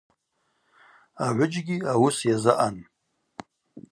[1.25, 2.77] Агӏвыджьгьи ауыс йазыъан.